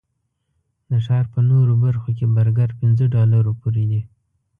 [0.89, 4.01] د ښار په نورو برخو کې برګر پنځه ډالرو پورې دي.